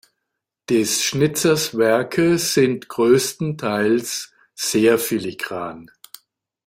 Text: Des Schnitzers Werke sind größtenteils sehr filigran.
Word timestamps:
Des 0.69 0.99
Schnitzers 1.03 1.77
Werke 1.77 2.39
sind 2.39 2.89
größtenteils 2.89 4.33
sehr 4.55 4.97
filigran. 4.97 5.91